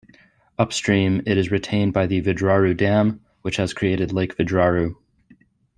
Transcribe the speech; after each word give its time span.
Upstream, 0.57 1.21
it 1.27 1.37
is 1.37 1.51
retained 1.51 1.93
by 1.93 2.07
the 2.07 2.23
Vidraru 2.23 2.75
Dam, 2.75 3.21
which 3.43 3.57
has 3.57 3.71
created 3.75 4.11
Lake 4.11 4.35
Vidraru. 4.35 4.95